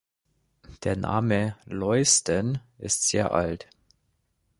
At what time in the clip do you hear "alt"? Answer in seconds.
3.35-3.69